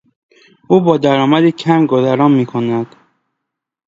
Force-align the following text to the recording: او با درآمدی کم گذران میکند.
او 0.67 0.81
با 0.81 0.97
درآمدی 0.97 1.51
کم 1.51 1.85
گذران 1.85 2.31
میکند. 2.31 2.95